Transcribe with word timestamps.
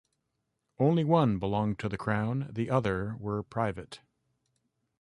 Only 0.79 1.03
one 1.03 1.37
belonged 1.37 1.77
to 1.77 1.87
the 1.87 1.95
Crown, 1.95 2.49
the 2.51 2.71
other 2.71 3.15
were 3.19 3.43
private. 3.43 3.99